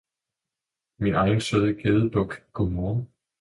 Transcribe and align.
min 0.97 1.13
egen 1.15 1.41
søde 1.41 1.75
gedebuk, 1.81 2.41
god 2.53 2.69
morgen! 2.69 3.07